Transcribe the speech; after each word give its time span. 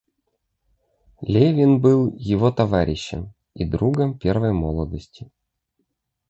Левин 1.21 1.79
был 1.79 2.11
его 2.17 2.49
товарищем 2.51 3.35
и 3.53 3.65
другом 3.65 4.17
первой 4.17 4.51
молодости. 4.51 5.29